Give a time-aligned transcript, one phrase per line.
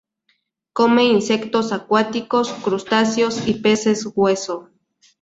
[0.73, 4.71] Come insectos acuáticos, crustáceos y peces hueso.